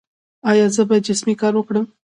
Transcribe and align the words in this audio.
ایا 0.49 0.65
زه 0.75 0.81
باید 0.89 1.05
جسمي 1.09 1.35
کار 1.41 1.53
وکړم؟ 1.57 1.85